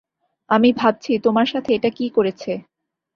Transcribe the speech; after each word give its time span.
আমি 0.49 0.69
ভাবছি 0.73 1.11
তোমার 1.25 1.45
সাথে 1.45 1.69
এটা 1.73 1.89
কী 1.89 2.05
করেছে। 2.09 2.51